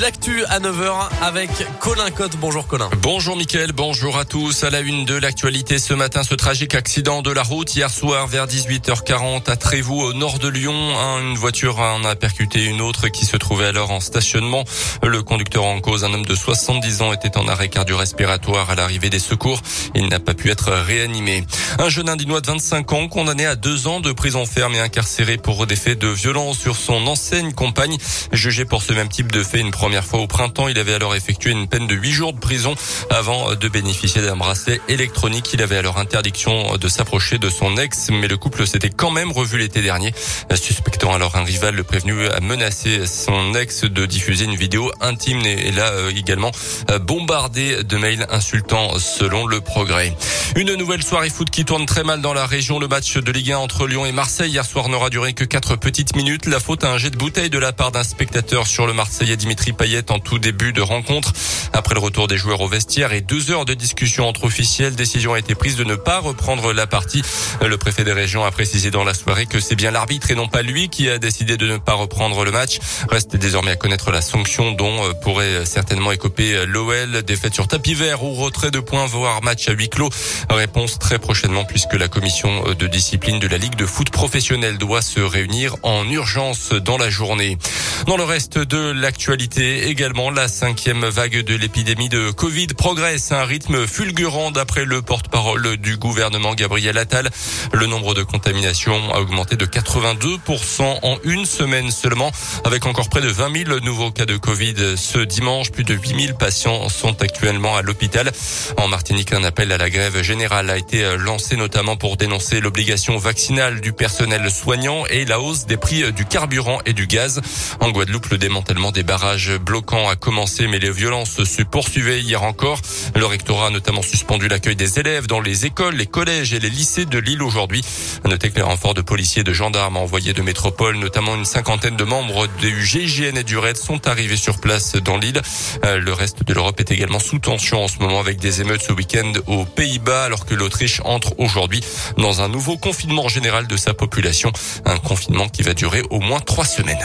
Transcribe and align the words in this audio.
l'actu 0.00 0.44
à 0.46 0.60
9h 0.60 1.08
avec 1.20 1.50
Colin 1.78 2.10
Cotte. 2.10 2.36
Bonjour 2.38 2.66
Colin. 2.66 2.88
Bonjour 3.02 3.36
Mickaël, 3.36 3.72
bonjour 3.72 4.16
à 4.16 4.24
tous. 4.24 4.64
À 4.64 4.70
la 4.70 4.80
une 4.80 5.04
de 5.04 5.14
l'actualité 5.14 5.78
ce 5.78 5.92
matin, 5.92 6.22
ce 6.22 6.34
tragique 6.34 6.74
accident 6.74 7.20
de 7.20 7.30
la 7.30 7.42
route 7.42 7.74
hier 7.74 7.90
soir 7.90 8.26
vers 8.26 8.46
18h40 8.46 9.50
à 9.50 9.56
Trévoux 9.56 10.00
au 10.00 10.12
nord 10.14 10.38
de 10.38 10.48
Lyon. 10.48 10.74
Une 11.20 11.36
voiture 11.36 11.80
en 11.80 12.02
a 12.04 12.16
percuté 12.16 12.64
une 12.64 12.80
autre 12.80 13.08
qui 13.08 13.26
se 13.26 13.36
trouvait 13.36 13.66
alors 13.66 13.90
en 13.90 14.00
stationnement. 14.00 14.64
Le 15.02 15.22
conducteur 15.22 15.64
en 15.64 15.80
cause, 15.80 16.04
un 16.04 16.14
homme 16.14 16.24
de 16.24 16.34
70 16.34 17.02
ans, 17.02 17.12
était 17.12 17.36
en 17.36 17.46
arrêt 17.46 17.68
cardio-respiratoire 17.68 18.70
à 18.70 18.76
l'arrivée 18.76 19.10
des 19.10 19.18
secours. 19.18 19.60
Il 19.94 20.08
n'a 20.08 20.20
pas 20.20 20.34
pu 20.34 20.50
être 20.50 20.72
réanimé. 20.72 21.44
Un 21.78 21.90
jeune 21.90 22.08
indinois 22.08 22.40
de 22.40 22.46
25 22.46 22.92
ans 22.94 23.08
condamné 23.08 23.44
à 23.44 23.54
deux 23.54 23.86
ans 23.86 24.00
de 24.00 24.12
prison 24.12 24.46
ferme 24.46 24.74
et 24.74 24.80
incarcéré 24.80 25.36
pour 25.36 25.66
des 25.66 25.76
faits 25.76 25.98
de 25.98 26.08
violence 26.08 26.58
sur 26.58 26.76
son 26.76 27.06
enseigne 27.06 27.52
compagne, 27.52 27.98
jugé 28.32 28.64
pour 28.64 28.82
ce 28.82 28.94
même 28.94 29.08
type 29.08 29.30
de 29.30 29.42
fait 29.42 29.60
une 29.60 29.70
première 29.70 29.89
fois 30.04 30.20
au 30.20 30.26
printemps. 30.26 30.68
Il 30.68 30.78
avait 30.78 30.94
alors 30.94 31.14
effectué 31.14 31.50
une 31.50 31.68
peine 31.68 31.86
de 31.86 31.94
huit 31.94 32.12
jours 32.12 32.32
de 32.32 32.38
prison 32.38 32.74
avant 33.10 33.54
de 33.54 33.68
bénéficier 33.68 34.22
d'un 34.22 34.36
bracelet 34.36 34.80
électronique. 34.88 35.50
Il 35.52 35.62
avait 35.62 35.76
alors 35.76 35.98
interdiction 35.98 36.76
de 36.76 36.88
s'approcher 36.88 37.38
de 37.38 37.50
son 37.50 37.76
ex, 37.76 38.10
mais 38.10 38.28
le 38.28 38.36
couple 38.36 38.66
s'était 38.66 38.90
quand 38.90 39.10
même 39.10 39.32
revu 39.32 39.58
l'été 39.58 39.82
dernier. 39.82 40.14
Suspectant 40.54 41.12
alors 41.12 41.36
un 41.36 41.44
rival, 41.44 41.74
le 41.74 41.84
prévenu 41.84 42.26
a 42.28 42.40
menacé 42.40 43.06
son 43.06 43.54
ex 43.54 43.84
de 43.84 44.06
diffuser 44.06 44.44
une 44.44 44.56
vidéo 44.56 44.90
intime 45.00 45.40
et 45.44 45.72
là 45.72 45.90
euh, 45.90 46.10
également 46.10 46.50
euh, 46.90 46.98
bombardé 46.98 47.82
de 47.82 47.96
mails 47.96 48.26
insultants 48.30 48.98
selon 48.98 49.46
le 49.46 49.60
progrès. 49.60 50.14
Une 50.56 50.74
nouvelle 50.74 51.02
soirée 51.04 51.30
foot 51.30 51.48
qui 51.48 51.64
tourne 51.64 51.86
très 51.86 52.02
mal 52.02 52.20
dans 52.20 52.34
la 52.34 52.44
région. 52.44 52.80
Le 52.80 52.88
match 52.88 53.16
de 53.16 53.30
Ligue 53.30 53.52
1 53.52 53.58
entre 53.58 53.86
Lyon 53.86 54.04
et 54.04 54.10
Marseille 54.10 54.50
hier 54.50 54.64
soir 54.64 54.88
n'aura 54.88 55.08
duré 55.08 55.32
que 55.32 55.44
quatre 55.44 55.76
petites 55.76 56.16
minutes. 56.16 56.46
La 56.46 56.58
faute 56.58 56.82
à 56.82 56.90
un 56.90 56.98
jet 56.98 57.10
de 57.10 57.16
bouteille 57.16 57.50
de 57.50 57.58
la 57.58 57.72
part 57.72 57.92
d'un 57.92 58.02
spectateur 58.02 58.66
sur 58.66 58.84
le 58.88 58.92
Marseillais 58.92 59.36
Dimitri 59.36 59.72
Payet 59.72 60.10
en 60.10 60.18
tout 60.18 60.40
début 60.40 60.72
de 60.72 60.80
rencontre. 60.80 61.32
Après 61.72 61.94
le 61.94 62.00
retour 62.00 62.26
des 62.26 62.36
joueurs 62.36 62.60
au 62.62 62.68
vestiaire 62.68 63.12
et 63.12 63.20
deux 63.20 63.52
heures 63.52 63.64
de 63.64 63.74
discussion 63.74 64.26
entre 64.26 64.44
officiels, 64.44 64.96
décision 64.96 65.34
a 65.34 65.38
été 65.38 65.54
prise 65.54 65.76
de 65.76 65.84
ne 65.84 65.94
pas 65.94 66.18
reprendre 66.18 66.72
la 66.72 66.88
partie. 66.88 67.22
Le 67.64 67.78
préfet 67.78 68.02
des 68.02 68.12
régions 68.12 68.44
a 68.44 68.50
précisé 68.50 68.90
dans 68.90 69.04
la 69.04 69.14
soirée 69.14 69.46
que 69.46 69.60
c'est 69.60 69.76
bien 69.76 69.92
l'arbitre 69.92 70.32
et 70.32 70.34
non 70.34 70.48
pas 70.48 70.62
lui 70.62 70.88
qui 70.88 71.08
a 71.08 71.18
décidé 71.18 71.58
de 71.58 71.68
ne 71.68 71.76
pas 71.76 71.94
reprendre 71.94 72.44
le 72.44 72.50
match. 72.50 72.80
Reste 73.08 73.36
désormais 73.36 73.70
à 73.70 73.76
connaître 73.76 74.10
la 74.10 74.20
sanction 74.20 74.72
dont 74.72 75.04
euh, 75.04 75.12
pourrait 75.22 75.64
certainement 75.64 76.10
écoper 76.10 76.66
l'OL. 76.66 77.22
Défaite 77.22 77.54
sur 77.54 77.68
tapis 77.68 77.94
vert 77.94 78.24
ou 78.24 78.34
retrait 78.34 78.72
de 78.72 78.80
points, 78.80 79.06
voire 79.06 79.44
match 79.44 79.68
à 79.68 79.72
huis 79.72 79.88
clos. 79.88 80.10
Réponse 80.48 80.98
très 80.98 81.18
prochainement 81.18 81.64
puisque 81.64 81.94
la 81.94 82.08
commission 82.08 82.72
de 82.72 82.86
discipline 82.86 83.38
de 83.38 83.48
la 83.48 83.58
Ligue 83.58 83.76
de 83.76 83.86
foot 83.86 84.10
professionnelle 84.10 84.78
doit 84.78 85.02
se 85.02 85.20
réunir 85.20 85.76
en 85.82 86.08
urgence 86.08 86.70
dans 86.72 86.96
la 86.96 87.10
journée. 87.10 87.58
Dans 88.06 88.16
le 88.16 88.24
reste 88.24 88.58
de 88.58 88.92
l'actualité 88.92 89.88
également, 89.88 90.30
la 90.30 90.48
cinquième 90.48 91.04
vague 91.06 91.42
de 91.42 91.54
l'épidémie 91.54 92.08
de 92.08 92.30
Covid 92.30 92.68
progresse 92.68 93.32
à 93.32 93.42
un 93.42 93.44
rythme 93.44 93.86
fulgurant 93.86 94.50
d'après 94.50 94.84
le 94.84 95.02
porte-parole 95.02 95.76
du 95.76 95.96
gouvernement 95.96 96.54
Gabriel 96.54 96.96
Attal. 96.98 97.28
Le 97.72 97.86
nombre 97.86 98.14
de 98.14 98.22
contaminations 98.22 99.12
a 99.12 99.20
augmenté 99.20 99.56
de 99.56 99.66
82% 99.66 100.98
en 101.02 101.18
une 101.24 101.44
semaine 101.44 101.90
seulement, 101.90 102.32
avec 102.64 102.86
encore 102.86 103.08
près 103.08 103.20
de 103.20 103.28
20 103.28 103.66
000 103.66 103.80
nouveaux 103.80 104.10
cas 104.10 104.26
de 104.26 104.36
Covid 104.36 104.96
ce 104.96 105.18
dimanche. 105.18 105.70
Plus 105.70 105.84
de 105.84 105.94
8 105.94 106.26
000 106.26 106.38
patients 106.38 106.88
sont 106.88 107.20
actuellement 107.22 107.76
à 107.76 107.82
l'hôpital. 107.82 108.32
En 108.76 108.88
Martinique, 108.88 109.32
un 109.32 109.44
appel 109.44 109.72
à 109.72 109.78
la 109.78 109.90
grève 109.90 110.22
générale 110.30 110.70
a 110.70 110.78
été 110.78 111.16
lancé 111.18 111.56
notamment 111.56 111.96
pour 111.96 112.16
dénoncer 112.16 112.60
l'obligation 112.60 113.18
vaccinale 113.18 113.80
du 113.80 113.92
personnel 113.92 114.48
soignant 114.48 115.04
et 115.06 115.24
la 115.24 115.40
hausse 115.40 115.66
des 115.66 115.76
prix 115.76 116.12
du 116.12 116.24
carburant 116.24 116.78
et 116.86 116.92
du 116.92 117.08
gaz. 117.08 117.40
En 117.80 117.90
Guadeloupe, 117.90 118.28
le 118.28 118.38
démantèlement 118.38 118.92
des 118.92 119.02
barrages 119.02 119.50
bloquants 119.58 120.08
a 120.08 120.14
commencé, 120.14 120.68
mais 120.68 120.78
les 120.78 120.92
violences 120.92 121.42
se 121.42 121.62
poursuivaient 121.62 122.20
hier 122.20 122.44
encore. 122.44 122.78
Le 123.16 123.26
rectorat 123.26 123.66
a 123.66 123.70
notamment 123.70 124.02
suspendu 124.02 124.46
l'accueil 124.46 124.76
des 124.76 125.00
élèves 125.00 125.26
dans 125.26 125.40
les 125.40 125.66
écoles, 125.66 125.96
les 125.96 126.06
collèges 126.06 126.54
et 126.54 126.60
les 126.60 126.70
lycées 126.70 127.06
de 127.06 127.18
l'île 127.18 127.42
aujourd'hui. 127.42 127.82
Notez 128.24 128.50
que 128.50 128.54
les 128.54 128.62
renforts 128.62 128.94
de 128.94 129.02
policiers 129.02 129.40
et 129.40 129.44
de 129.44 129.52
gendarmes 129.52 129.96
envoyés 129.96 130.32
de 130.32 130.42
métropole, 130.42 130.96
notamment 130.96 131.34
une 131.34 131.44
cinquantaine 131.44 131.96
de 131.96 132.04
membres 132.04 132.46
du 132.60 132.86
GIGN 132.86 133.36
et 133.36 133.42
du 133.42 133.58
RAID 133.58 133.76
sont 133.76 134.06
arrivés 134.06 134.36
sur 134.36 134.60
place 134.60 134.94
dans 134.94 135.16
l'île. 135.16 135.42
Euh, 135.84 135.98
le 135.98 136.12
reste 136.12 136.44
de 136.44 136.54
l'Europe 136.54 136.78
est 136.78 136.92
également 136.92 137.18
sous 137.18 137.40
tension 137.40 137.82
en 137.82 137.88
ce 137.88 137.98
moment 137.98 138.20
avec 138.20 138.38
des 138.38 138.60
émeutes 138.60 138.82
ce 138.82 138.92
week-end 138.92 139.32
aux 139.48 139.64
Pays-Bas, 139.64 140.19
alors 140.22 140.46
que 140.46 140.54
l'Autriche 140.54 141.00
entre 141.04 141.34
aujourd'hui 141.38 141.82
dans 142.16 142.40
un 142.40 142.48
nouveau 142.48 142.76
confinement 142.76 143.28
général 143.28 143.66
de 143.66 143.76
sa 143.76 143.94
population. 143.94 144.52
Un 144.84 144.98
confinement 144.98 145.48
qui 145.48 145.62
va 145.62 145.74
durer 145.74 146.02
au 146.10 146.20
moins 146.20 146.40
trois 146.40 146.64
semaines. 146.64 146.98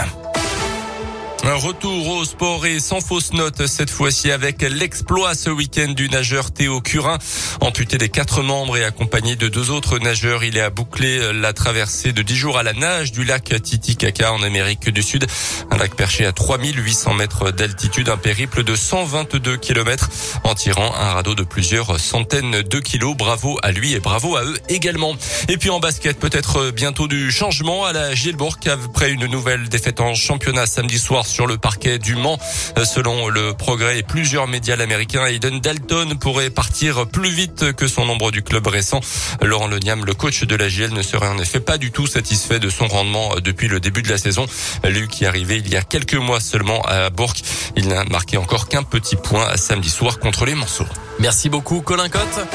Un 1.47 1.57
retour 1.57 2.07
au 2.07 2.25
sport 2.25 2.65
et 2.65 2.79
sans 2.79 3.01
fausse 3.01 3.31
note 3.31 3.67
cette 3.67 3.91
fois-ci 3.91 4.31
avec 4.31 4.63
l'exploit 4.63 5.35
ce 5.35 5.51
week-end 5.51 5.89
du 5.89 6.09
nageur 6.09 6.51
Théo 6.51 6.81
Curin. 6.81 7.19
Amputé 7.61 7.99
des 7.99 8.09
quatre 8.09 8.41
membres 8.41 8.77
et 8.77 8.83
accompagné 8.83 9.35
de 9.35 9.47
deux 9.47 9.69
autres 9.69 9.99
nageurs, 9.99 10.43
il 10.43 10.57
est 10.57 10.61
à 10.61 10.71
boucler 10.71 11.33
la 11.33 11.53
traversée 11.53 12.13
de 12.13 12.23
dix 12.23 12.35
jours 12.35 12.57
à 12.57 12.63
la 12.63 12.73
nage 12.73 13.11
du 13.11 13.23
lac 13.23 13.53
Titicaca 13.61 14.33
en 14.33 14.41
Amérique 14.41 14.89
du 14.89 15.03
Sud. 15.03 15.27
Un 15.69 15.77
lac 15.77 15.93
perché 15.93 16.25
à 16.25 16.31
3800 16.31 17.13
mètres 17.13 17.51
d'altitude, 17.51 18.09
un 18.09 18.17
périple 18.17 18.63
de 18.63 18.75
122 18.75 19.57
kilomètres 19.57 20.09
en 20.43 20.55
tirant 20.55 20.95
un 20.95 21.13
radeau 21.13 21.35
de 21.35 21.43
plusieurs 21.43 21.99
centaines 21.99 22.63
de 22.63 22.79
kilos. 22.79 23.15
Bravo 23.15 23.59
à 23.61 23.71
lui 23.71 23.93
et 23.93 23.99
bravo 23.99 24.35
à 24.35 24.43
eux 24.43 24.57
également. 24.67 25.15
Et 25.47 25.57
puis 25.57 25.69
en 25.69 25.79
basket, 25.79 26.17
peut-être 26.19 26.71
bientôt 26.71 27.07
du 27.07 27.31
changement 27.31 27.85
à 27.85 27.93
la 27.93 28.15
Gilbourg 28.15 28.57
après 28.65 29.11
une 29.11 29.27
nouvelle 29.27 29.69
défaite 29.69 30.01
en 30.01 30.15
championnat 30.15 30.65
samedi 30.65 30.97
soir 30.97 31.23
sur 31.35 31.47
le 31.47 31.57
parquet 31.57 31.99
du 31.99 32.15
Mans. 32.15 32.39
Selon 32.85 33.27
le 33.27 33.53
progrès 33.53 33.99
et 33.99 34.03
plusieurs 34.03 34.47
médias 34.47 34.79
américains, 34.79 35.25
Aiden 35.25 35.59
Dalton 35.59 36.17
pourrait 36.17 36.49
partir 36.49 37.05
plus 37.07 37.29
vite 37.29 37.73
que 37.73 37.87
son 37.87 38.05
nombre 38.05 38.31
du 38.31 38.41
club 38.41 38.65
récent. 38.67 39.01
Laurent 39.41 39.67
Leniam, 39.67 40.05
le 40.05 40.13
coach 40.13 40.45
de 40.45 40.55
la 40.55 40.69
GL, 40.69 40.93
ne 40.93 41.01
serait 41.01 41.27
en 41.27 41.37
effet 41.37 41.59
pas 41.59 41.77
du 41.77 41.91
tout 41.91 42.07
satisfait 42.07 42.59
de 42.59 42.69
son 42.69 42.87
rendement 42.87 43.35
depuis 43.43 43.67
le 43.67 43.81
début 43.81 44.01
de 44.01 44.09
la 44.09 44.17
saison. 44.17 44.45
Lui 44.85 45.09
qui 45.09 45.25
est 45.25 45.27
arrivé 45.27 45.57
il 45.57 45.67
y 45.67 45.75
a 45.75 45.81
quelques 45.81 46.13
mois 46.13 46.39
seulement 46.39 46.81
à 46.83 47.09
Bourg, 47.09 47.33
il 47.75 47.89
n'a 47.89 48.05
marqué 48.05 48.37
encore 48.37 48.69
qu'un 48.69 48.83
petit 48.83 49.17
point 49.17 49.57
samedi 49.57 49.89
soir 49.89 50.19
contre 50.19 50.45
les 50.45 50.55
Monceaux. 50.55 50.87
Merci 51.19 51.49
beaucoup 51.49 51.81
Colin 51.81 52.07
Cotte. 52.07 52.47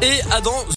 Et 0.00 0.20
Adam 0.32 0.64